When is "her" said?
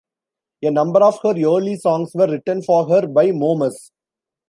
1.21-1.35, 2.89-3.05